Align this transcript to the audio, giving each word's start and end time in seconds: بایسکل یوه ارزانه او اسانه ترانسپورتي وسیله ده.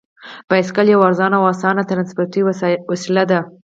بایسکل 0.49 0.87
یوه 0.89 1.05
ارزانه 1.07 1.35
او 1.39 1.45
اسانه 1.53 1.83
ترانسپورتي 1.89 2.39
وسیله 2.91 3.23
ده. 3.29 3.39